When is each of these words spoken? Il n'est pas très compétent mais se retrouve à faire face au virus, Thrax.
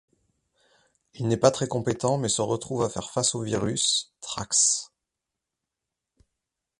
Il 1.13 1.27
n'est 1.27 1.37
pas 1.37 1.51
très 1.51 1.67
compétent 1.67 2.17
mais 2.17 2.27
se 2.27 2.41
retrouve 2.41 2.81
à 2.81 2.89
faire 2.89 3.11
face 3.11 3.35
au 3.35 3.43
virus, 3.43 4.11
Thrax. 4.21 4.91